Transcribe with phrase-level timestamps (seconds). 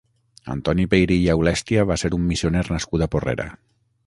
[0.53, 3.49] Antoni Peyrí i Aulèstia va ser un missioner nascut a Porrera.